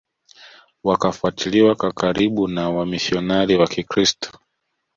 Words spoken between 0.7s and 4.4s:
Wakafuatiliwa kwa karibu na wamishionari wa kikristo